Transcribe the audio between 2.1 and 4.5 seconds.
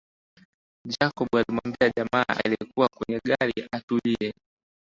aliyekuwa kwenye gari atulie